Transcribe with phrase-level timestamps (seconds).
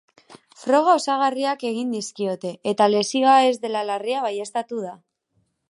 [0.61, 5.01] Froga osagarriak egin dizkiote, eta lesioa ez dela larria baieztatu da.